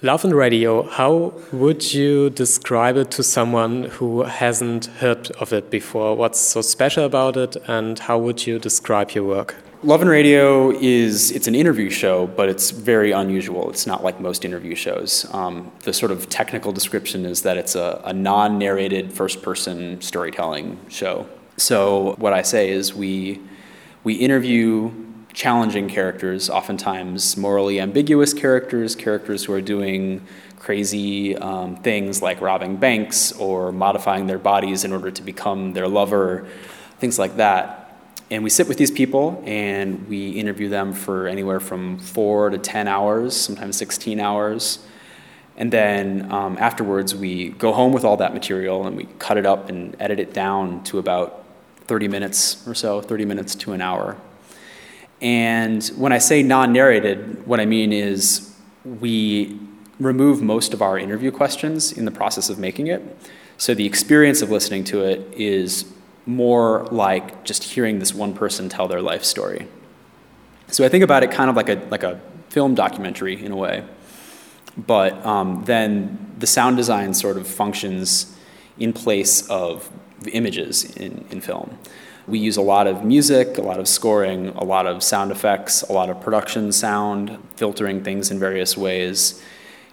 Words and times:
Love 0.00 0.24
and 0.24 0.32
Radio, 0.32 0.84
how 0.84 1.34
would 1.50 1.92
you 1.92 2.30
describe 2.30 2.96
it 2.96 3.10
to 3.10 3.20
someone 3.20 3.82
who 3.82 4.22
hasn't 4.22 4.86
heard 4.86 5.28
of 5.40 5.52
it 5.52 5.70
before? 5.70 6.14
What's 6.14 6.38
so 6.38 6.60
special 6.60 7.04
about 7.04 7.36
it, 7.36 7.56
and 7.66 7.98
how 7.98 8.16
would 8.16 8.46
you 8.46 8.60
describe 8.60 9.10
your 9.10 9.24
work? 9.24 9.56
Love 9.82 10.00
and 10.00 10.08
Radio 10.08 10.70
is 10.70 11.32
it's 11.32 11.48
an 11.48 11.56
interview 11.56 11.90
show, 11.90 12.28
but 12.28 12.48
it's 12.48 12.70
very 12.70 13.10
unusual. 13.10 13.70
It's 13.70 13.88
not 13.88 14.04
like 14.04 14.20
most 14.20 14.44
interview 14.44 14.76
shows. 14.76 15.26
Um, 15.34 15.72
the 15.82 15.92
sort 15.92 16.12
of 16.12 16.28
technical 16.28 16.70
description 16.70 17.26
is 17.26 17.42
that 17.42 17.56
it's 17.56 17.74
a, 17.74 18.00
a 18.04 18.12
non-narrated 18.12 19.12
first-person 19.12 20.00
storytelling 20.00 20.78
show. 20.88 21.26
So 21.56 22.14
what 22.18 22.32
I 22.32 22.42
say 22.42 22.70
is 22.70 22.94
we 22.94 23.40
we 24.04 24.14
interview 24.14 24.92
challenging 25.38 25.88
characters, 25.88 26.50
oftentimes 26.50 27.36
morally 27.36 27.80
ambiguous 27.80 28.34
characters, 28.34 28.96
characters 28.96 29.44
who 29.44 29.52
are 29.52 29.60
doing 29.60 30.20
crazy 30.58 31.36
um, 31.36 31.76
things 31.76 32.20
like 32.20 32.40
robbing 32.40 32.76
banks 32.76 33.30
or 33.34 33.70
modifying 33.70 34.26
their 34.26 34.40
bodies 34.40 34.82
in 34.82 34.92
order 34.92 35.12
to 35.12 35.22
become 35.22 35.74
their 35.74 35.86
lover, 35.86 36.44
things 36.98 37.20
like 37.20 37.36
that. 37.36 37.96
And 38.32 38.42
we 38.42 38.50
sit 38.50 38.66
with 38.66 38.78
these 38.78 38.90
people 38.90 39.40
and 39.46 40.08
we 40.08 40.30
interview 40.30 40.68
them 40.68 40.92
for 40.92 41.28
anywhere 41.28 41.60
from 41.60 41.98
four 42.00 42.50
to 42.50 42.58
10 42.58 42.88
hours, 42.88 43.36
sometimes 43.36 43.76
16 43.76 44.18
hours. 44.18 44.80
And 45.56 45.72
then 45.72 46.32
um, 46.32 46.56
afterwards, 46.58 47.14
we 47.14 47.50
go 47.50 47.72
home 47.72 47.92
with 47.92 48.04
all 48.04 48.16
that 48.16 48.34
material 48.34 48.88
and 48.88 48.96
we 48.96 49.04
cut 49.20 49.36
it 49.36 49.46
up 49.46 49.68
and 49.68 49.94
edit 50.00 50.18
it 50.18 50.34
down 50.34 50.82
to 50.84 50.98
about 50.98 51.44
30 51.82 52.08
minutes 52.08 52.66
or 52.66 52.74
so, 52.74 53.00
30 53.00 53.24
minutes 53.24 53.54
to 53.54 53.70
an 53.70 53.80
hour. 53.80 54.16
And 55.20 55.84
when 55.96 56.12
I 56.12 56.18
say 56.18 56.42
non 56.42 56.72
narrated, 56.72 57.46
what 57.46 57.60
I 57.60 57.66
mean 57.66 57.92
is 57.92 58.54
we 58.84 59.58
remove 59.98 60.42
most 60.42 60.72
of 60.72 60.80
our 60.80 60.98
interview 60.98 61.30
questions 61.30 61.92
in 61.92 62.04
the 62.04 62.10
process 62.10 62.48
of 62.48 62.58
making 62.58 62.86
it. 62.86 63.02
So 63.56 63.74
the 63.74 63.86
experience 63.86 64.42
of 64.42 64.50
listening 64.50 64.84
to 64.84 65.02
it 65.02 65.26
is 65.32 65.92
more 66.26 66.86
like 66.92 67.44
just 67.44 67.64
hearing 67.64 67.98
this 67.98 68.14
one 68.14 68.32
person 68.32 68.68
tell 68.68 68.86
their 68.86 69.02
life 69.02 69.24
story. 69.24 69.66
So 70.68 70.84
I 70.84 70.88
think 70.88 71.02
about 71.02 71.22
it 71.22 71.30
kind 71.32 71.50
of 71.50 71.56
like 71.56 71.68
a, 71.68 71.86
like 71.90 72.02
a 72.02 72.20
film 72.50 72.74
documentary 72.74 73.42
in 73.42 73.50
a 73.50 73.56
way. 73.56 73.84
But 74.76 75.24
um, 75.26 75.64
then 75.64 76.34
the 76.38 76.46
sound 76.46 76.76
design 76.76 77.14
sort 77.14 77.36
of 77.36 77.48
functions 77.48 78.36
in 78.78 78.92
place 78.92 79.48
of 79.48 79.90
images 80.32 80.84
in, 80.96 81.24
in 81.30 81.40
film. 81.40 81.78
We 82.26 82.38
use 82.38 82.56
a 82.56 82.62
lot 82.62 82.86
of 82.86 83.04
music, 83.04 83.56
a 83.56 83.62
lot 83.62 83.80
of 83.80 83.88
scoring, 83.88 84.48
a 84.48 84.64
lot 84.64 84.86
of 84.86 85.02
sound 85.02 85.30
effects, 85.30 85.82
a 85.82 85.92
lot 85.92 86.10
of 86.10 86.20
production 86.20 86.72
sound, 86.72 87.38
filtering 87.56 88.04
things 88.04 88.30
in 88.30 88.38
various 88.38 88.76
ways 88.76 89.42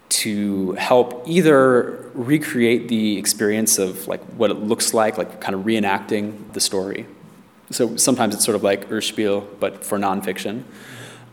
to 0.07 0.73
help 0.73 1.23
either 1.27 2.09
recreate 2.13 2.87
the 2.89 3.17
experience 3.17 3.79
of 3.79 4.07
like 4.07 4.21
what 4.37 4.51
it 4.51 4.55
looks 4.55 4.93
like, 4.93 5.17
like 5.17 5.41
kind 5.41 5.55
of 5.55 5.61
reenacting 5.61 6.51
the 6.53 6.59
story. 6.59 7.05
So 7.71 7.97
sometimes 7.97 8.35
it's 8.35 8.45
sort 8.45 8.55
of 8.55 8.63
like 8.63 8.89
Hörspiel, 8.89 9.47
but 9.59 9.83
for 9.83 9.97
nonfiction. 9.97 10.63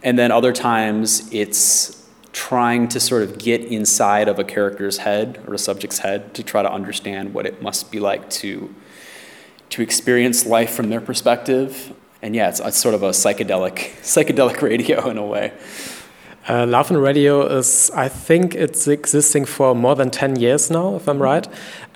And 0.02 0.18
then 0.18 0.30
other 0.30 0.52
times 0.52 1.30
it's 1.32 2.01
trying 2.32 2.88
to 2.88 2.98
sort 2.98 3.22
of 3.22 3.38
get 3.38 3.62
inside 3.62 4.28
of 4.28 4.38
a 4.38 4.44
character's 4.44 4.98
head 4.98 5.42
or 5.46 5.54
a 5.54 5.58
subject's 5.58 5.98
head 5.98 6.34
to 6.34 6.42
try 6.42 6.62
to 6.62 6.72
understand 6.72 7.34
what 7.34 7.46
it 7.46 7.62
must 7.62 7.90
be 7.92 8.00
like 8.00 8.28
to 8.30 8.74
to 9.70 9.80
experience 9.80 10.44
life 10.44 10.74
from 10.74 10.90
their 10.90 11.00
perspective. 11.00 11.94
And 12.20 12.36
yeah, 12.36 12.50
it's, 12.50 12.60
it's 12.60 12.76
sort 12.76 12.94
of 12.94 13.02
a 13.02 13.10
psychedelic 13.10 13.76
psychedelic 14.02 14.60
radio 14.62 15.08
in 15.08 15.18
a 15.18 15.26
way. 15.26 15.52
Uh, 16.48 16.66
Love 16.66 16.90
and 16.90 17.00
Radio 17.00 17.46
is, 17.46 17.88
I 17.94 18.08
think 18.08 18.56
it's 18.56 18.88
existing 18.88 19.44
for 19.44 19.76
more 19.76 19.94
than 19.94 20.10
10 20.10 20.40
years 20.40 20.72
now, 20.72 20.96
if 20.96 21.08
I'm 21.08 21.22
right. 21.22 21.46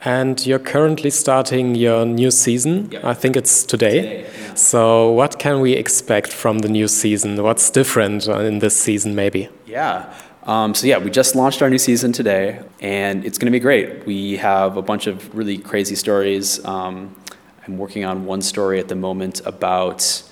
And 0.04 0.44
you're 0.46 0.60
currently 0.60 1.10
starting 1.10 1.74
your 1.74 2.06
new 2.06 2.30
season. 2.30 2.88
Yep. 2.92 3.04
I 3.04 3.14
think 3.14 3.36
it's 3.36 3.64
today. 3.64 4.02
today 4.02 4.30
yeah. 4.40 4.54
So, 4.54 5.10
what 5.10 5.40
can 5.40 5.60
we 5.60 5.72
expect 5.72 6.32
from 6.32 6.60
the 6.60 6.68
new 6.68 6.86
season? 6.86 7.42
What's 7.42 7.70
different 7.70 8.28
in 8.28 8.60
this 8.60 8.80
season, 8.80 9.16
maybe? 9.16 9.48
Yeah. 9.66 10.14
Um, 10.46 10.74
so, 10.76 10.86
yeah, 10.86 10.98
we 10.98 11.10
just 11.10 11.34
launched 11.34 11.60
our 11.60 11.68
new 11.68 11.78
season 11.78 12.12
today, 12.12 12.60
and 12.78 13.24
it's 13.24 13.36
going 13.36 13.46
to 13.46 13.50
be 13.52 13.58
great. 13.58 14.06
We 14.06 14.36
have 14.36 14.76
a 14.76 14.82
bunch 14.82 15.08
of 15.08 15.34
really 15.34 15.58
crazy 15.58 15.96
stories. 15.96 16.64
Um, 16.64 17.16
I'm 17.66 17.78
working 17.78 18.04
on 18.04 18.26
one 18.26 18.40
story 18.42 18.78
at 18.78 18.86
the 18.86 18.94
moment 18.94 19.44
about 19.44 20.22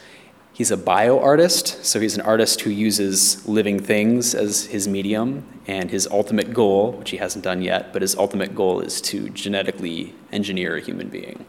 he's 0.52 0.70
a 0.70 0.76
bio 0.76 1.18
artist, 1.18 1.84
so 1.84 1.98
he's 1.98 2.14
an 2.14 2.20
artist 2.20 2.60
who 2.60 2.70
uses 2.70 3.44
living 3.48 3.80
things 3.80 4.36
as 4.36 4.66
his 4.66 4.86
medium, 4.86 5.44
and 5.66 5.90
his 5.90 6.06
ultimate 6.06 6.54
goal, 6.54 6.92
which 6.92 7.10
he 7.10 7.16
hasn't 7.16 7.42
done 7.42 7.60
yet, 7.60 7.92
but 7.92 8.00
his 8.00 8.14
ultimate 8.14 8.54
goal 8.54 8.80
is 8.82 9.00
to 9.00 9.30
genetically 9.30 10.14
engineer 10.30 10.76
a 10.76 10.80
human 10.80 11.08
being. 11.08 11.44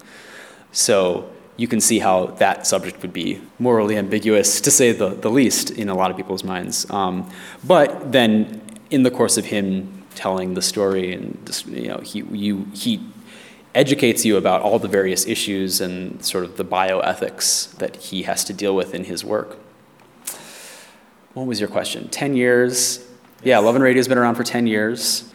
So 0.71 1.29
you 1.57 1.67
can 1.67 1.79
see 1.79 1.99
how 1.99 2.27
that 2.38 2.67
subject 2.67 3.01
would 3.01 3.13
be 3.13 3.41
morally 3.59 3.97
ambiguous, 3.97 4.59
to 4.61 4.71
say 4.71 4.91
the, 4.91 5.09
the 5.09 5.29
least, 5.29 5.71
in 5.71 5.89
a 5.89 5.95
lot 5.95 6.11
of 6.11 6.17
people's 6.17 6.43
minds. 6.43 6.89
Um, 6.91 7.29
but 7.63 8.11
then, 8.11 8.61
in 8.89 9.03
the 9.03 9.11
course 9.11 9.38
of 9.38 9.45
him 9.45 10.03
telling 10.16 10.53
the 10.53 10.61
story, 10.61 11.13
and 11.13 11.66
you 11.67 11.88
know, 11.88 11.97
he 11.97 12.19
you 12.31 12.67
he 12.73 13.01
educates 13.75 14.23
you 14.23 14.38
about 14.38 14.61
all 14.61 14.79
the 14.79 14.88
various 14.88 15.27
issues 15.27 15.81
and 15.81 16.23
sort 16.23 16.45
of 16.45 16.55
the 16.57 16.63
bioethics 16.63 17.75
that 17.77 17.97
he 17.97 18.23
has 18.23 18.43
to 18.45 18.53
deal 18.53 18.73
with 18.75 18.95
in 18.95 19.03
his 19.03 19.23
work. 19.23 19.57
What 21.33 21.45
was 21.45 21.59
your 21.59 21.67
question? 21.67 22.07
10 22.07 22.37
years. 22.37 22.99
Yes. 22.99 23.09
Yeah, 23.43 23.59
Love 23.59 23.75
and 23.75 23.83
Radio 23.83 23.99
has 23.99 24.07
been 24.07 24.17
around 24.17 24.35
for 24.35 24.45
10 24.45 24.66
years. 24.67 25.29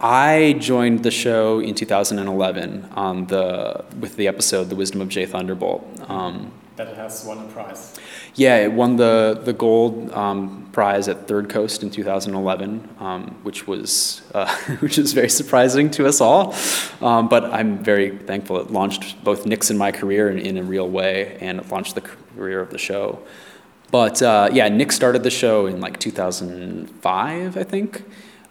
I 0.00 0.56
joined 0.58 1.02
the 1.02 1.10
show 1.10 1.60
in 1.60 1.74
2011 1.74 2.90
on 2.94 3.26
the, 3.26 3.84
with 3.98 4.16
the 4.16 4.28
episode 4.28 4.64
The 4.64 4.76
Wisdom 4.76 5.00
of 5.00 5.08
Jay 5.08 5.26
Thunderbolt. 5.26 5.86
Um, 6.08 6.52
that 6.76 6.88
it 6.88 6.96
has 6.96 7.24
won 7.24 7.38
a 7.38 7.48
prize. 7.52 7.96
Yeah, 8.34 8.56
it 8.56 8.72
won 8.72 8.96
the 8.96 9.40
the 9.44 9.52
gold 9.52 10.10
um, 10.10 10.68
prize 10.72 11.06
at 11.06 11.28
Third 11.28 11.48
Coast 11.48 11.84
in 11.84 11.90
2011, 11.90 12.96
um, 12.98 13.26
which 13.44 13.68
was 13.68 14.22
uh, 14.34 14.52
which 14.80 14.98
is 14.98 15.12
very 15.12 15.28
surprising 15.28 15.88
to 15.92 16.06
us 16.06 16.20
all. 16.20 16.52
Um, 17.00 17.28
but 17.28 17.44
I'm 17.44 17.78
very 17.84 18.18
thankful 18.18 18.58
it 18.58 18.72
launched 18.72 19.22
both 19.22 19.46
Nick's 19.46 19.70
and 19.70 19.78
my 19.78 19.92
career 19.92 20.28
in, 20.30 20.38
in 20.38 20.58
a 20.58 20.64
real 20.64 20.88
way, 20.88 21.38
and 21.40 21.60
it 21.60 21.70
launched 21.70 21.94
the 21.94 22.00
career 22.00 22.60
of 22.60 22.70
the 22.70 22.78
show. 22.78 23.20
But 23.92 24.20
uh, 24.20 24.50
yeah, 24.52 24.68
Nick 24.68 24.90
started 24.90 25.22
the 25.22 25.30
show 25.30 25.66
in 25.66 25.80
like 25.80 26.00
2005, 26.00 27.56
I 27.56 27.62
think, 27.62 28.02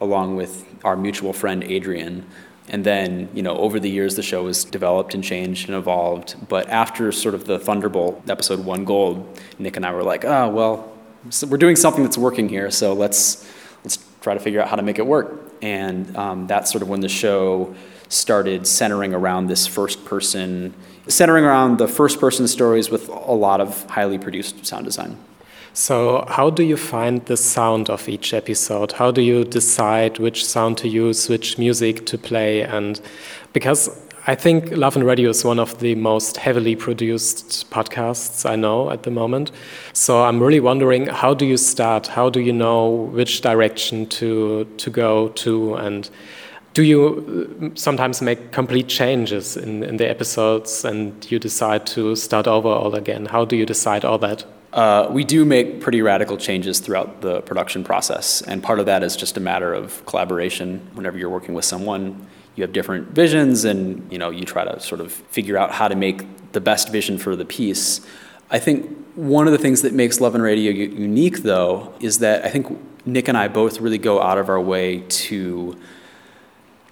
along 0.04 0.36
with 0.36 0.66
our 0.84 0.96
mutual 0.96 1.34
friend 1.34 1.64
Adrian. 1.64 2.26
And 2.70 2.86
then, 2.86 3.30
you 3.34 3.42
know, 3.42 3.58
over 3.58 3.80
the 3.80 3.90
years, 3.90 4.16
the 4.16 4.24
show 4.24 4.48
has 4.48 4.64
developed 4.64 5.14
and 5.14 5.24
changed 5.24 5.68
and 5.68 5.78
evolved. 5.78 6.36
But 6.48 6.70
after 6.70 7.12
sort 7.12 7.36
of 7.36 7.46
the 7.46 7.60
Thunderbolt 7.60 8.30
episode 8.30 8.64
won 8.64 8.86
gold, 8.86 9.40
Nick 9.60 9.76
and 9.76 9.86
I 9.86 9.92
were 9.92 10.04
like, 10.04 10.24
oh, 10.24 10.50
well, 10.50 10.94
so 11.30 11.48
we're 11.48 11.58
doing 11.58 11.76
something 11.76 12.04
that's 12.04 12.18
working 12.18 12.50
here, 12.50 12.70
so 12.70 12.94
let's, 12.94 13.50
let's 13.84 13.98
try 14.22 14.34
to 14.34 14.40
figure 14.40 14.62
out 14.62 14.68
how 14.68 14.76
to 14.76 14.82
make 14.82 15.00
it 15.00 15.06
work. 15.06 15.52
And 15.62 16.16
um, 16.18 16.48
that's 16.48 16.72
sort 16.72 16.82
of 16.82 16.90
when 16.90 17.00
the 17.00 17.10
show 17.10 17.74
started 18.10 18.68
centering 18.68 19.14
around 19.14 19.48
this 19.48 19.66
first 19.66 20.06
person, 20.06 20.74
centering 21.08 21.44
around 21.46 21.78
the 21.80 21.88
first 21.88 22.20
person 22.20 22.48
stories 22.48 22.90
with 22.90 23.10
a 23.10 23.34
lot 23.34 23.60
of 23.60 23.90
highly 23.90 24.18
produced 24.18 24.66
sound 24.66 24.86
design. 24.86 25.18
So, 25.76 26.24
how 26.28 26.52
do 26.52 26.62
you 26.62 26.78
find 26.78 27.26
the 27.26 27.36
sound 27.36 27.90
of 27.90 28.08
each 28.08 28.32
episode? 28.32 28.92
How 28.92 29.10
do 29.10 29.24
you 29.24 29.44
decide 29.44 30.20
which 30.20 30.46
sound 30.46 30.78
to 30.78 30.88
use, 30.88 31.28
which 31.28 31.58
music 31.58 32.06
to 32.06 32.18
play? 32.18 32.62
And 32.62 33.02
because 33.54 33.90
I 34.28 34.36
think 34.36 34.70
Love 34.78 34.96
and 34.96 35.04
Radio 35.04 35.32
is 35.32 35.44
one 35.44 35.58
of 35.58 35.80
the 35.80 35.96
most 35.96 36.38
heavily 36.38 36.76
produced 36.76 37.72
podcasts 37.72 38.48
I 38.48 38.56
know 38.56 38.92
at 38.92 39.02
the 39.02 39.10
moment. 39.10 39.52
So 39.94 40.24
I'm 40.24 40.42
really 40.42 40.60
wondering 40.60 41.08
how 41.08 41.34
do 41.34 41.44
you 41.44 41.58
start? 41.58 42.06
How 42.06 42.30
do 42.30 42.40
you 42.40 42.54
know 42.54 43.10
which 43.12 43.42
direction 43.42 44.06
to 44.10 44.66
to 44.66 44.90
go 44.92 45.30
to 45.30 45.74
and 45.74 46.08
do 46.76 46.84
you 46.84 47.00
mm, 47.60 47.78
sometimes 47.78 48.22
make 48.22 48.52
complete 48.52 48.88
changes 48.88 49.58
in, 49.58 49.84
in 49.84 49.98
the 49.98 50.08
episodes 50.08 50.86
and 50.86 51.30
you 51.32 51.40
decide 51.40 51.88
to 51.88 52.16
start 52.16 52.48
over 52.48 52.70
all 52.70 52.94
again? 52.94 53.26
How 53.26 53.44
do 53.44 53.56
you 53.56 53.66
decide 53.66 54.06
all 54.06 54.20
that? 54.20 54.46
Uh, 54.74 55.08
we 55.12 55.24
do 55.24 55.46
make 55.46 55.82
pretty 55.82 56.02
radical 56.02 56.36
changes 56.36 56.80
throughout 56.80 57.22
the 57.22 57.42
production 57.42 57.84
process, 57.84 58.42
and 58.42 58.64
part 58.64 58.80
of 58.80 58.88
that 58.88 59.04
is 59.04 59.16
just 59.16 59.38
a 59.38 59.40
matter 59.40 59.72
of 59.72 60.04
collaboration. 60.08 60.82
Whenever 60.96 61.16
you're 61.16 61.30
working 61.30 61.54
with 61.54 61.64
someone, 61.64 62.26
you 62.56 62.64
have 62.64 62.74
different 62.74 63.10
visions, 63.10 63.66
and 63.66 64.12
you 64.12 64.18
know 64.18 64.32
you 64.32 64.46
try 64.46 64.66
to 64.66 64.80
sort 64.80 65.00
of 65.00 65.12
figure 65.12 65.58
out 65.58 65.72
how 65.72 65.88
to 65.88 65.96
make 65.96 66.52
the 66.54 66.60
best 66.60 66.92
vision 66.92 67.20
for 67.20 67.36
the 67.36 67.46
piece. 67.46 68.02
I 68.50 68.58
think 68.58 68.98
one 69.14 69.46
of 69.46 69.52
the 69.52 69.60
things 69.60 69.84
that 69.84 69.94
makes 69.94 70.20
Love 70.20 70.34
and 70.34 70.44
Radio 70.44 70.72
unique, 70.72 71.44
though, 71.44 71.94
is 72.00 72.18
that 72.20 72.44
I 72.44 72.50
think 72.50 72.68
Nick 73.06 73.28
and 73.28 73.38
I 73.38 73.50
both 73.50 73.80
really 73.80 74.00
go 74.00 74.24
out 74.24 74.40
of 74.40 74.50
our 74.50 74.60
way 74.60 75.02
to 75.02 75.78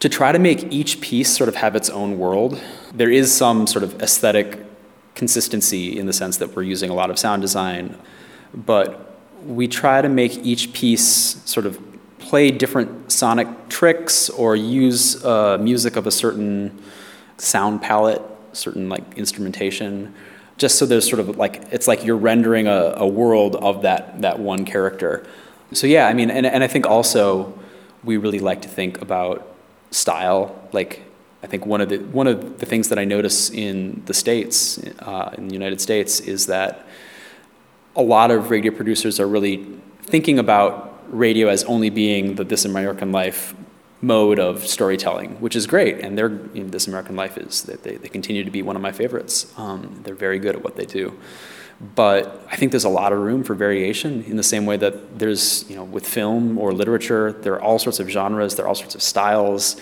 to 0.02 0.10
try 0.10 0.32
to 0.32 0.40
make 0.40 0.72
each 0.72 1.02
piece 1.02 1.36
sort 1.36 1.48
of 1.48 1.56
have 1.56 1.76
its 1.76 1.90
own 1.90 2.20
world. 2.20 2.62
There 2.94 3.10
is 3.10 3.34
some 3.36 3.66
sort 3.66 3.84
of 3.84 4.02
aesthetic 4.04 4.60
consistency 5.16 5.98
in 5.98 6.06
the 6.06 6.14
sense 6.14 6.38
that 6.38 6.56
we're 6.56 6.64
using 6.64 6.90
a 6.90 6.94
lot 6.94 7.10
of 7.10 7.20
sound 7.20 7.42
design, 7.42 7.98
but 8.54 9.18
we 9.46 9.68
try 9.68 10.02
to 10.02 10.10
make 10.10 10.38
each 10.46 10.74
piece 10.74 11.42
sort 11.46 11.66
of 11.66 11.80
play 12.20 12.52
different 12.52 13.12
sonic 13.12 13.48
tricks 13.70 14.30
or 14.30 14.56
use 14.56 15.24
uh, 15.26 15.58
music 15.60 15.96
of 15.96 16.08
a 16.08 16.12
certain 16.12 16.80
sound 17.38 17.82
palette, 17.82 18.22
certain 18.54 18.88
like 18.88 19.04
instrumentation, 19.18 20.14
just 20.58 20.78
so 20.78 20.86
there's 20.86 21.08
sort 21.10 21.20
of 21.20 21.38
like 21.38 21.64
it's 21.72 21.88
like 21.88 22.06
you're 22.06 22.18
rendering 22.18 22.68
a, 22.68 22.94
a 22.98 23.08
world 23.08 23.56
of 23.56 23.82
that 23.82 24.22
that 24.22 24.40
one 24.40 24.64
character. 24.64 25.26
So 25.74 25.88
yeah, 25.88 26.08
I 26.08 26.14
mean, 26.14 26.30
and, 26.30 26.46
and 26.46 26.64
I 26.64 26.68
think 26.68 26.86
also 26.86 27.58
we 28.04 28.18
really 28.18 28.40
like 28.40 28.62
to 28.62 28.68
think 28.68 29.02
about 29.02 29.48
style. 29.90 30.70
Like 30.72 31.02
I 31.44 31.48
think 31.48 31.66
one 31.66 31.82
of 31.82 31.90
the 31.90 31.98
one 31.98 32.28
of 32.28 32.60
the 32.60 32.66
things 32.66 32.90
that 32.90 33.00
I 33.00 33.06
notice 33.06 33.50
in 33.50 34.04
the 34.06 34.14
states, 34.14 34.80
uh, 35.00 35.34
in 35.38 35.48
the 35.48 35.54
United 35.54 35.82
States, 35.82 36.20
is 36.20 36.46
that 36.48 36.86
a 37.96 38.02
lot 38.02 38.32
of 38.32 38.52
radio 38.52 38.72
producers 38.72 39.20
are 39.20 39.28
really 39.28 39.68
thinking 40.04 40.40
about 40.40 41.04
radio 41.10 41.48
as 41.48 41.64
only 41.66 41.90
being 41.90 42.36
the 42.36 42.44
This 42.44 42.66
American 42.66 43.12
Life 43.12 43.54
mode 44.02 44.40
of 44.40 44.66
storytelling, 44.66 45.40
which 45.42 45.56
is 45.56 45.68
great. 45.68 46.00
And 46.00 46.18
they're, 46.18 46.32
you 46.54 46.64
know, 46.64 46.70
This 46.70 46.88
American 46.88 47.16
Life 47.16 47.38
is, 47.38 47.64
that 47.64 47.84
they, 47.84 47.98
they 47.98 48.08
continue 48.08 48.44
to 48.44 48.52
be 48.52 48.62
one 48.62 48.76
of 48.76 48.82
my 48.82 48.92
favorites. 48.92 49.52
Um, 49.58 50.00
they're 50.04 50.16
very 50.16 50.40
good 50.40 50.56
at 50.56 50.64
what 50.64 50.76
they 50.76 50.86
do. 50.86 51.20
But 51.96 52.46
I 52.52 52.56
think 52.56 52.72
there's 52.72 52.84
a 52.84 52.90
lot 52.90 53.12
of 53.12 53.20
room 53.20 53.44
for 53.44 53.56
variation 53.56 54.24
in 54.24 54.38
the 54.38 54.44
same 54.44 54.66
way 54.66 54.78
that 54.78 55.18
there's, 55.18 55.68
you 55.70 55.76
know, 55.76 55.84
with 55.84 56.08
film 56.08 56.58
or 56.58 56.74
literature, 56.74 57.32
there 57.32 57.54
are 57.54 57.62
all 57.62 57.80
sorts 57.80 58.00
of 58.00 58.08
genres, 58.08 58.56
there 58.56 58.66
are 58.66 58.68
all 58.68 58.76
sorts 58.76 58.96
of 58.96 59.02
styles. 59.02 59.78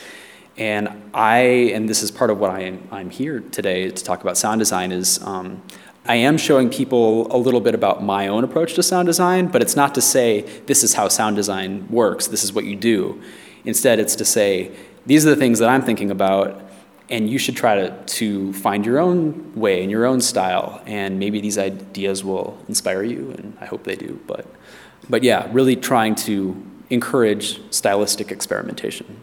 And 0.60 0.90
I, 1.14 1.40
and 1.74 1.88
this 1.88 2.04
is 2.04 2.12
part 2.12 2.30
of 2.30 2.38
what 2.38 2.52
I 2.52 2.64
am, 2.64 2.86
I'm 2.92 3.10
here 3.10 3.40
today 3.40 3.90
to 3.90 4.04
talk 4.04 4.22
about 4.22 4.38
sound 4.38 4.60
design, 4.60 4.92
is 4.92 5.24
um, 5.24 5.64
I 6.06 6.16
am 6.16 6.38
showing 6.38 6.70
people 6.70 7.34
a 7.34 7.38
little 7.38 7.62
bit 7.62 7.74
about 7.74 8.04
my 8.04 8.28
own 8.28 8.44
approach 8.44 8.74
to 8.74 8.84
sound 8.84 9.06
design, 9.06 9.48
but 9.48 9.62
it's 9.62 9.78
not 9.78 9.96
to 9.96 10.02
say 10.02 10.42
this 10.66 10.84
is 10.84 10.96
how 10.96 11.08
sound 11.08 11.38
design 11.38 11.88
works, 11.90 12.28
this 12.28 12.44
is 12.44 12.52
what 12.52 12.66
you 12.66 12.76
do. 12.76 13.22
Instead, 13.64 14.00
it's 14.00 14.18
to 14.18 14.26
say 14.26 14.72
these 15.06 15.26
are 15.26 15.30
the 15.30 15.38
things 15.38 15.60
that 15.60 15.70
I'm 15.70 15.82
thinking 15.82 16.12
about, 16.12 16.62
and 17.10 17.30
you 17.30 17.38
should 17.38 17.56
try 17.56 17.76
to, 17.76 18.04
to 18.04 18.52
find 18.52 18.86
your 18.86 19.00
own 19.00 19.56
way 19.56 19.82
and 19.82 19.90
your 19.90 20.06
own 20.06 20.20
style, 20.20 20.82
and 20.86 21.20
maybe 21.20 21.40
these 21.40 21.58
ideas 21.58 22.22
will 22.22 22.58
inspire 22.68 23.04
you, 23.04 23.34
and 23.38 23.58
I 23.62 23.66
hope 23.66 23.86
they 23.86 23.96
do. 23.96 24.20
But, 24.28 24.46
but 25.10 25.24
yeah, 25.24 25.48
really 25.54 25.78
trying 25.78 26.16
to 26.16 26.62
encourage 26.90 27.62
stylistic 27.72 28.30
experimentation. 28.30 29.22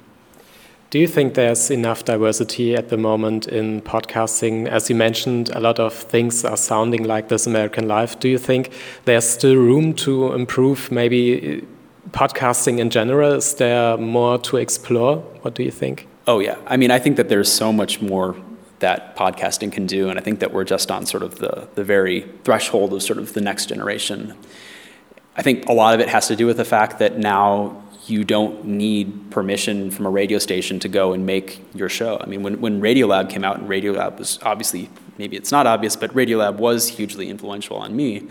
Do 0.90 1.00
you 1.00 1.08
think 1.08 1.34
there's 1.34 1.68
enough 1.68 2.04
diversity 2.04 2.76
at 2.76 2.90
the 2.90 2.96
moment 2.96 3.48
in 3.48 3.82
podcasting? 3.82 4.68
As 4.68 4.88
you 4.88 4.94
mentioned, 4.94 5.50
a 5.52 5.58
lot 5.58 5.80
of 5.80 5.92
things 5.92 6.44
are 6.44 6.56
sounding 6.56 7.02
like 7.02 7.28
This 7.28 7.44
American 7.44 7.88
Life. 7.88 8.20
Do 8.20 8.28
you 8.28 8.38
think 8.38 8.70
there's 9.04 9.28
still 9.28 9.56
room 9.56 9.94
to 9.94 10.32
improve 10.32 10.92
maybe 10.92 11.64
uh, 11.64 12.10
podcasting 12.10 12.78
in 12.78 12.90
general? 12.90 13.32
Is 13.32 13.54
there 13.54 13.96
more 13.96 14.38
to 14.38 14.58
explore? 14.58 15.16
What 15.42 15.54
do 15.54 15.64
you 15.64 15.72
think? 15.72 16.06
Oh, 16.28 16.38
yeah. 16.38 16.56
I 16.68 16.76
mean, 16.76 16.92
I 16.92 17.00
think 17.00 17.16
that 17.16 17.28
there's 17.28 17.52
so 17.52 17.72
much 17.72 18.00
more 18.00 18.36
that 18.78 19.16
podcasting 19.16 19.72
can 19.72 19.86
do, 19.86 20.08
and 20.08 20.20
I 20.20 20.22
think 20.22 20.38
that 20.38 20.52
we're 20.52 20.64
just 20.64 20.92
on 20.92 21.04
sort 21.04 21.24
of 21.24 21.40
the, 21.40 21.66
the 21.74 21.82
very 21.82 22.20
threshold 22.44 22.92
of 22.92 23.02
sort 23.02 23.18
of 23.18 23.32
the 23.32 23.40
next 23.40 23.66
generation. 23.66 24.36
I 25.36 25.42
think 25.42 25.68
a 25.68 25.72
lot 25.72 25.94
of 25.94 26.00
it 26.00 26.08
has 26.08 26.28
to 26.28 26.36
do 26.36 26.46
with 26.46 26.58
the 26.58 26.64
fact 26.64 27.00
that 27.00 27.18
now 27.18 27.82
you 28.06 28.24
don't 28.24 28.64
need 28.64 29.30
permission 29.30 29.90
from 29.90 30.06
a 30.06 30.10
radio 30.10 30.38
station 30.38 30.78
to 30.80 30.88
go 30.88 31.12
and 31.12 31.26
make 31.26 31.60
your 31.74 31.88
show. 31.88 32.18
I 32.20 32.26
mean, 32.26 32.42
when, 32.42 32.60
when 32.60 32.80
Radiolab 32.80 33.30
came 33.30 33.44
out, 33.44 33.58
and 33.58 33.68
Radiolab 33.68 34.18
was 34.18 34.38
obviously, 34.42 34.90
maybe 35.18 35.36
it's 35.36 35.52
not 35.52 35.66
obvious, 35.66 35.96
but 35.96 36.12
Radiolab 36.14 36.56
was 36.56 36.88
hugely 36.88 37.28
influential 37.28 37.76
on 37.76 37.96
me. 37.96 38.28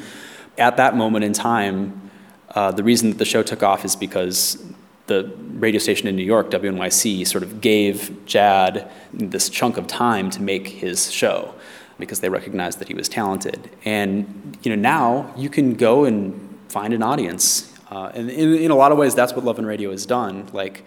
At 0.57 0.77
that 0.77 0.95
moment 0.95 1.25
in 1.25 1.33
time, 1.33 2.09
uh, 2.51 2.71
the 2.71 2.83
reason 2.83 3.09
that 3.09 3.17
the 3.17 3.25
show 3.25 3.43
took 3.43 3.63
off 3.63 3.83
is 3.83 3.95
because 3.95 4.63
the 5.07 5.31
radio 5.51 5.79
station 5.79 6.07
in 6.07 6.15
New 6.15 6.23
York, 6.23 6.49
WNYC, 6.49 7.27
sort 7.27 7.43
of 7.43 7.61
gave 7.61 8.25
Jad 8.25 8.89
this 9.13 9.49
chunk 9.49 9.77
of 9.77 9.87
time 9.87 10.29
to 10.31 10.41
make 10.41 10.67
his 10.67 11.11
show 11.11 11.53
because 11.99 12.21
they 12.21 12.29
recognized 12.29 12.79
that 12.79 12.87
he 12.87 12.93
was 12.93 13.07
talented. 13.07 13.69
And 13.83 14.57
you 14.63 14.75
know, 14.75 14.81
now 14.81 15.33
you 15.37 15.49
can 15.49 15.75
go 15.75 16.05
and 16.05 16.57
find 16.69 16.93
an 16.93 17.03
audience 17.03 17.74
uh, 17.89 18.11
and 18.13 18.29
in, 18.29 18.53
in 18.55 18.71
a 18.71 18.75
lot 18.75 18.91
of 18.91 18.97
ways, 18.97 19.15
that's 19.15 19.33
what 19.33 19.45
Love 19.45 19.59
and 19.59 19.67
Radio 19.67 19.91
has 19.91 20.05
done. 20.05 20.47
Like 20.53 20.83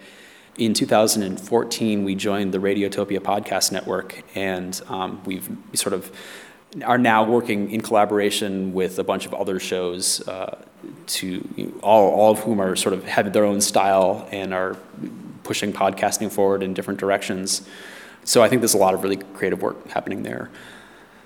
in 0.57 0.73
2014, 0.73 2.03
we 2.03 2.15
joined 2.15 2.53
the 2.53 2.57
Radiotopia 2.57 3.19
Podcast 3.19 3.71
Network, 3.71 4.23
and 4.35 4.79
um, 4.87 5.21
we've 5.25 5.49
sort 5.73 5.93
of 5.93 6.11
are 6.83 6.97
now 6.97 7.23
working 7.23 7.71
in 7.71 7.81
collaboration 7.81 8.73
with 8.73 8.99
a 8.99 9.03
bunch 9.03 9.25
of 9.25 9.33
other 9.33 9.59
shows 9.59 10.27
uh, 10.27 10.57
to 11.07 11.79
all, 11.81 12.11
all 12.11 12.31
of 12.31 12.39
whom 12.39 12.61
are 12.61 12.75
sort 12.75 12.93
of 12.93 13.03
have 13.05 13.33
their 13.33 13.45
own 13.45 13.59
style 13.59 14.27
and 14.31 14.53
are 14.53 14.77
pushing 15.43 15.73
podcasting 15.73 16.31
forward 16.31 16.61
in 16.61 16.73
different 16.73 16.99
directions. 16.99 17.67
So 18.23 18.43
I 18.43 18.49
think 18.49 18.61
there's 18.61 18.75
a 18.75 18.77
lot 18.79 18.93
of 18.93 19.01
really 19.01 19.17
creative 19.17 19.61
work 19.61 19.87
happening 19.87 20.21
there. 20.23 20.51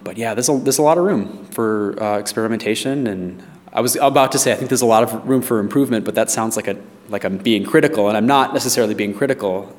But 0.01 0.17
yeah, 0.17 0.33
there's 0.33 0.49
a, 0.49 0.57
there's 0.57 0.77
a 0.77 0.81
lot 0.81 0.97
of 0.97 1.03
room 1.03 1.45
for 1.47 2.01
uh, 2.01 2.17
experimentation 2.19 3.07
and 3.07 3.43
I 3.73 3.81
was 3.81 3.95
about 3.95 4.31
to 4.33 4.37
say 4.37 4.51
I 4.51 4.55
think 4.55 4.69
there's 4.69 4.83
a 4.83 4.85
lot 4.85 5.01
of 5.01 5.27
room 5.27 5.41
for 5.41 5.57
improvement, 5.59 6.05
but 6.05 6.13
that 6.13 6.29
sounds 6.29 6.55
like 6.55 6.67
a 6.67 6.77
like 7.09 7.23
I'm 7.23 7.37
being 7.37 7.65
critical, 7.65 8.07
and 8.07 8.15
I'm 8.15 8.27
not 8.27 8.53
necessarily 8.53 8.93
being 8.93 9.13
critical. 9.13 9.75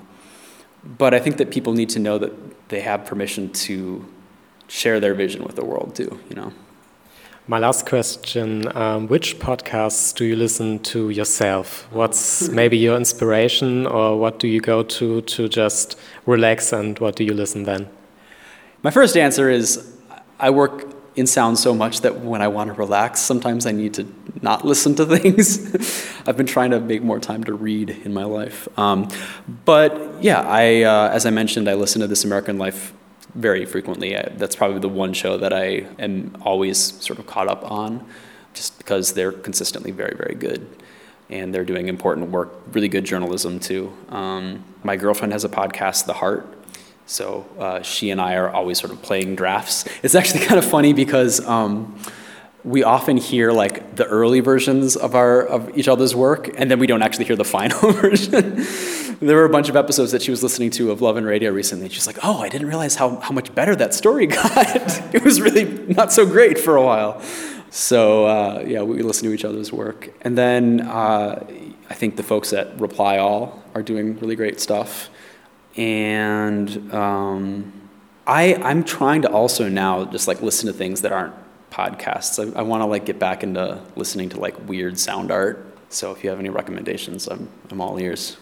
But 0.84 1.14
I 1.14 1.20
think 1.20 1.38
that 1.38 1.50
people 1.50 1.72
need 1.72 1.88
to 1.90 1.98
know 1.98 2.18
that 2.18 2.68
they 2.68 2.80
have 2.80 3.06
permission 3.06 3.50
to 3.66 4.04
share 4.68 5.00
their 5.00 5.14
vision 5.14 5.44
with 5.44 5.54
the 5.54 5.64
world 5.64 5.94
too. 5.94 6.18
You 6.28 6.36
know. 6.36 6.52
My 7.46 7.58
last 7.58 7.86
question: 7.86 8.76
um, 8.76 9.06
Which 9.06 9.38
podcasts 9.38 10.12
do 10.14 10.24
you 10.24 10.34
listen 10.34 10.80
to 10.80 11.10
yourself? 11.10 11.86
What's 11.92 12.48
maybe 12.60 12.76
your 12.76 12.96
inspiration, 12.96 13.86
or 13.86 14.18
what 14.18 14.40
do 14.40 14.48
you 14.48 14.60
go 14.60 14.82
to 14.82 15.20
to 15.20 15.48
just 15.48 15.96
relax? 16.26 16.72
And 16.72 16.98
what 16.98 17.14
do 17.14 17.22
you 17.22 17.32
listen 17.32 17.62
then? 17.62 17.88
My 18.82 18.90
first 18.90 19.16
answer 19.16 19.48
is 19.48 19.92
I 20.40 20.50
work 20.50 20.93
in 21.16 21.26
sound 21.26 21.58
so 21.58 21.74
much 21.74 22.00
that 22.00 22.20
when 22.20 22.42
I 22.42 22.48
want 22.48 22.68
to 22.68 22.74
relax, 22.74 23.20
sometimes 23.20 23.66
I 23.66 23.72
need 23.72 23.94
to 23.94 24.06
not 24.42 24.64
listen 24.64 24.94
to 24.96 25.06
things. 25.06 25.58
I've 26.26 26.36
been 26.36 26.46
trying 26.46 26.70
to 26.70 26.80
make 26.80 27.02
more 27.02 27.20
time 27.20 27.44
to 27.44 27.54
read 27.54 27.90
in 27.90 28.12
my 28.12 28.24
life. 28.24 28.68
Um, 28.78 29.08
but 29.64 30.22
yeah, 30.22 30.40
I, 30.40 30.82
uh, 30.82 31.10
as 31.10 31.26
I 31.26 31.30
mentioned, 31.30 31.68
I 31.68 31.74
listen 31.74 32.00
to 32.00 32.06
This 32.06 32.24
American 32.24 32.58
Life 32.58 32.92
very 33.34 33.64
frequently. 33.64 34.16
I, 34.16 34.28
that's 34.36 34.56
probably 34.56 34.80
the 34.80 34.88
one 34.88 35.12
show 35.12 35.36
that 35.38 35.52
I 35.52 35.86
am 35.98 36.36
always 36.42 36.78
sort 36.78 37.18
of 37.18 37.26
caught 37.26 37.48
up 37.48 37.70
on, 37.70 38.06
just 38.52 38.78
because 38.78 39.14
they're 39.14 39.32
consistently 39.32 39.90
very, 39.90 40.16
very 40.16 40.34
good. 40.34 40.66
And 41.30 41.54
they're 41.54 41.64
doing 41.64 41.88
important 41.88 42.30
work, 42.30 42.52
really 42.72 42.88
good 42.88 43.04
journalism 43.04 43.58
too. 43.58 43.92
Um, 44.10 44.62
my 44.82 44.96
girlfriend 44.96 45.32
has 45.32 45.44
a 45.44 45.48
podcast, 45.48 46.06
The 46.06 46.12
Heart, 46.12 46.46
so 47.06 47.46
uh, 47.58 47.82
she 47.82 48.10
and 48.10 48.20
I 48.20 48.34
are 48.34 48.48
always 48.50 48.78
sort 48.78 48.92
of 48.92 49.02
playing 49.02 49.36
drafts. 49.36 49.84
It's 50.02 50.14
actually 50.14 50.44
kind 50.46 50.58
of 50.58 50.64
funny 50.64 50.92
because 50.92 51.44
um, 51.46 51.98
we 52.64 52.82
often 52.82 53.18
hear 53.18 53.52
like 53.52 53.96
the 53.96 54.06
early 54.06 54.40
versions 54.40 54.96
of 54.96 55.14
our 55.14 55.42
of 55.42 55.76
each 55.76 55.86
other's 55.86 56.14
work, 56.14 56.50
and 56.58 56.70
then 56.70 56.78
we 56.78 56.86
don't 56.86 57.02
actually 57.02 57.26
hear 57.26 57.36
the 57.36 57.44
final 57.44 57.92
version. 57.92 58.64
there 59.20 59.36
were 59.36 59.44
a 59.44 59.50
bunch 59.50 59.68
of 59.68 59.76
episodes 59.76 60.12
that 60.12 60.22
she 60.22 60.30
was 60.30 60.42
listening 60.42 60.70
to 60.70 60.90
of 60.90 61.02
Love 61.02 61.16
and 61.16 61.26
Radio 61.26 61.50
recently. 61.50 61.88
She's 61.90 62.06
like, 62.06 62.18
"Oh, 62.22 62.38
I 62.38 62.48
didn't 62.48 62.68
realize 62.68 62.96
how 62.96 63.16
how 63.16 63.34
much 63.34 63.54
better 63.54 63.76
that 63.76 63.92
story 63.92 64.26
got. 64.40 65.14
it 65.14 65.22
was 65.22 65.40
really 65.42 65.64
not 65.94 66.10
so 66.10 66.24
great 66.24 66.58
for 66.58 66.76
a 66.76 66.82
while." 66.82 67.20
So 67.68 68.24
uh, 68.24 68.64
yeah, 68.66 68.82
we 68.82 69.02
listen 69.02 69.28
to 69.28 69.34
each 69.34 69.44
other's 69.44 69.72
work, 69.72 70.10
and 70.22 70.38
then 70.38 70.80
uh, 70.80 71.44
I 71.90 71.94
think 71.94 72.16
the 72.16 72.22
folks 72.22 72.54
at 72.54 72.80
Reply 72.80 73.18
All 73.18 73.62
are 73.74 73.82
doing 73.82 74.18
really 74.20 74.36
great 74.36 74.58
stuff 74.58 75.10
and 75.76 76.92
um, 76.92 77.72
I 78.26 78.54
I'm 78.56 78.84
trying 78.84 79.22
to 79.22 79.30
also 79.30 79.68
now 79.68 80.04
just 80.04 80.28
like 80.28 80.42
listen 80.42 80.66
to 80.66 80.72
things 80.72 81.02
that 81.02 81.12
aren't 81.12 81.34
podcasts. 81.70 82.38
I, 82.38 82.60
I 82.60 82.62
want 82.62 82.82
to 82.82 82.86
like 82.86 83.04
get 83.04 83.18
back 83.18 83.42
into 83.42 83.80
listening 83.96 84.28
to 84.30 84.40
like 84.40 84.68
weird 84.68 84.98
sound 84.98 85.30
art. 85.30 85.66
So 85.88 86.12
if 86.12 86.24
you 86.24 86.30
have 86.30 86.38
any 86.38 86.50
recommendations, 86.50 87.26
I'm 87.28 87.48
I'm 87.70 87.80
all 87.80 87.98
ears. 88.00 88.36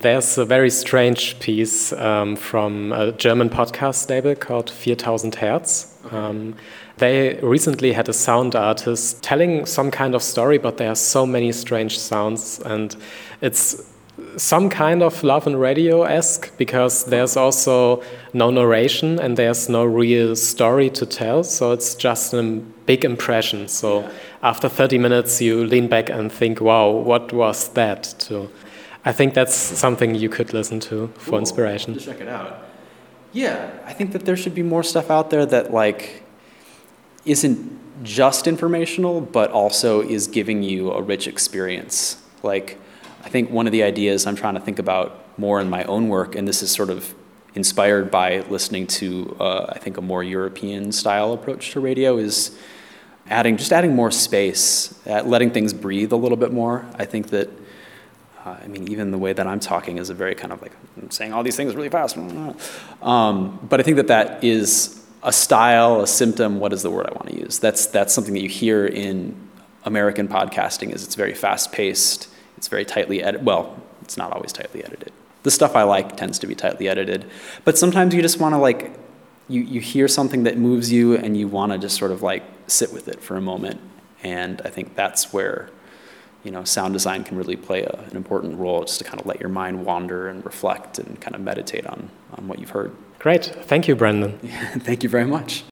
There's 0.00 0.36
a 0.36 0.44
very 0.44 0.70
strange 0.70 1.38
piece 1.40 1.92
um, 1.94 2.36
from 2.36 2.92
a 2.92 3.12
German 3.12 3.48
podcast 3.48 4.10
label 4.10 4.34
called 4.34 4.68
4000 4.68 5.36
Hertz. 5.36 5.98
Um, 6.10 6.56
they 6.98 7.38
recently 7.42 7.92
had 7.92 8.08
a 8.08 8.12
sound 8.12 8.54
artist 8.54 9.22
telling 9.22 9.64
some 9.64 9.90
kind 9.90 10.14
of 10.14 10.22
story, 10.22 10.58
but 10.58 10.76
there 10.76 10.90
are 10.90 10.96
so 10.96 11.24
many 11.24 11.52
strange 11.52 11.98
sounds, 11.98 12.60
and 12.60 12.94
it's 13.40 13.93
some 14.36 14.68
kind 14.68 15.02
of 15.02 15.22
love 15.22 15.46
and 15.46 15.60
radio 15.60 16.02
esque 16.02 16.56
because 16.56 17.04
there's 17.04 17.36
also 17.36 18.02
no 18.32 18.50
narration 18.50 19.18
and 19.18 19.36
there's 19.36 19.68
no 19.68 19.84
real 19.84 20.36
story 20.36 20.90
to 20.90 21.06
tell. 21.06 21.44
So 21.44 21.72
it's 21.72 21.94
just 21.94 22.34
a 22.34 22.42
big 22.86 23.04
impression. 23.04 23.68
So 23.68 24.00
yeah. 24.00 24.10
after 24.42 24.68
30 24.68 24.98
minutes, 24.98 25.40
you 25.40 25.64
lean 25.64 25.88
back 25.88 26.10
and 26.10 26.32
think, 26.32 26.60
wow, 26.60 26.90
what 26.90 27.32
was 27.32 27.68
that? 27.70 28.02
To, 28.20 28.50
I 29.04 29.12
think 29.12 29.34
that's 29.34 29.54
something 29.54 30.14
you 30.14 30.28
could 30.28 30.52
listen 30.52 30.80
to 30.80 31.08
for 31.18 31.30
cool. 31.30 31.38
inspiration. 31.38 31.98
Check 31.98 32.20
it 32.20 32.28
out. 32.28 32.62
Yeah, 33.32 33.70
I 33.84 33.92
think 33.92 34.12
that 34.12 34.24
there 34.24 34.36
should 34.36 34.54
be 34.54 34.62
more 34.62 34.82
stuff 34.82 35.10
out 35.10 35.30
there 35.30 35.44
that 35.46 35.72
like 35.72 36.22
isn't 37.24 37.80
just 38.04 38.46
informational, 38.46 39.20
but 39.20 39.50
also 39.50 40.00
is 40.02 40.28
giving 40.28 40.62
you 40.62 40.92
a 40.92 41.02
rich 41.02 41.26
experience. 41.26 42.22
Like 42.42 42.78
I 43.24 43.28
think 43.30 43.50
one 43.50 43.66
of 43.66 43.72
the 43.72 43.82
ideas 43.82 44.26
I'm 44.26 44.36
trying 44.36 44.54
to 44.54 44.60
think 44.60 44.78
about 44.78 45.38
more 45.38 45.60
in 45.60 45.70
my 45.70 45.84
own 45.84 46.08
work, 46.08 46.34
and 46.34 46.46
this 46.46 46.62
is 46.62 46.70
sort 46.70 46.90
of 46.90 47.14
inspired 47.54 48.10
by 48.10 48.40
listening 48.50 48.86
to, 48.86 49.36
uh, 49.40 49.66
I 49.70 49.78
think, 49.78 49.96
a 49.96 50.02
more 50.02 50.22
European 50.22 50.92
style 50.92 51.32
approach 51.32 51.70
to 51.72 51.80
radio, 51.80 52.18
is 52.18 52.56
adding 53.30 53.56
just 53.56 53.72
adding 53.72 53.94
more 53.94 54.10
space, 54.10 54.94
letting 55.06 55.50
things 55.50 55.72
breathe 55.72 56.12
a 56.12 56.16
little 56.16 56.36
bit 56.36 56.52
more. 56.52 56.86
I 56.96 57.04
think 57.04 57.28
that. 57.28 57.48
Uh, 58.44 58.58
I 58.62 58.66
mean, 58.66 58.88
even 58.92 59.10
the 59.10 59.16
way 59.16 59.32
that 59.32 59.46
I'm 59.46 59.58
talking 59.58 59.96
is 59.96 60.10
a 60.10 60.14
very 60.14 60.34
kind 60.34 60.52
of 60.52 60.60
like 60.60 60.72
I'm 61.00 61.10
saying 61.10 61.32
all 61.32 61.42
these 61.42 61.56
things 61.56 61.74
really 61.74 61.88
fast. 61.88 62.18
Um, 63.00 63.58
but 63.70 63.80
I 63.80 63.82
think 63.82 63.96
that 63.96 64.08
that 64.08 64.44
is 64.44 65.02
a 65.22 65.32
style, 65.32 66.02
a 66.02 66.06
symptom. 66.06 66.60
What 66.60 66.74
is 66.74 66.82
the 66.82 66.90
word 66.90 67.06
I 67.06 67.12
want 67.14 67.28
to 67.28 67.40
use? 67.40 67.58
That's 67.58 67.86
that's 67.86 68.12
something 68.12 68.34
that 68.34 68.42
you 68.42 68.50
hear 68.50 68.84
in 68.84 69.34
American 69.84 70.28
podcasting. 70.28 70.94
Is 70.94 71.04
it's 71.04 71.14
very 71.14 71.32
fast 71.32 71.72
paced. 71.72 72.28
It's 72.56 72.68
very 72.68 72.84
tightly 72.84 73.22
edited. 73.22 73.46
Well, 73.46 73.80
it's 74.02 74.16
not 74.16 74.32
always 74.32 74.52
tightly 74.52 74.84
edited. 74.84 75.12
The 75.42 75.50
stuff 75.50 75.76
I 75.76 75.82
like 75.82 76.16
tends 76.16 76.38
to 76.40 76.46
be 76.46 76.54
tightly 76.54 76.88
edited, 76.88 77.30
but 77.64 77.76
sometimes 77.76 78.14
you 78.14 78.22
just 78.22 78.40
want 78.40 78.54
to 78.54 78.58
like 78.58 78.98
you 79.48 79.60
you 79.62 79.80
hear 79.80 80.08
something 80.08 80.44
that 80.44 80.56
moves 80.56 80.90
you 80.90 81.16
and 81.16 81.36
you 81.36 81.48
want 81.48 81.72
to 81.72 81.78
just 81.78 81.96
sort 81.96 82.10
of 82.10 82.22
like 82.22 82.42
sit 82.66 82.92
with 82.92 83.08
it 83.08 83.20
for 83.20 83.36
a 83.36 83.40
moment. 83.40 83.80
And 84.22 84.62
I 84.64 84.70
think 84.70 84.94
that's 84.94 85.32
where 85.32 85.68
you 86.42 86.50
know 86.50 86.64
sound 86.64 86.94
design 86.94 87.24
can 87.24 87.36
really 87.36 87.56
play 87.56 87.82
a, 87.82 88.04
an 88.10 88.16
important 88.16 88.58
role, 88.58 88.84
just 88.84 88.98
to 88.98 89.04
kind 89.04 89.20
of 89.20 89.26
let 89.26 89.38
your 89.40 89.50
mind 89.50 89.84
wander 89.84 90.28
and 90.28 90.44
reflect 90.44 90.98
and 90.98 91.20
kind 91.20 91.34
of 91.34 91.42
meditate 91.42 91.86
on 91.86 92.10
on 92.32 92.48
what 92.48 92.58
you've 92.58 92.70
heard. 92.70 92.94
Great, 93.18 93.44
thank 93.44 93.86
you, 93.86 93.94
Brendan. 93.94 94.38
Thank 94.80 95.02
you 95.02 95.08
very 95.08 95.24
much. 95.24 95.62